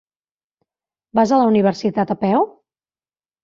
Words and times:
Vas 1.21 1.35
a 1.37 1.43
la 1.43 1.51
universitat 1.51 2.17
a 2.17 2.19
peu? 2.27 2.51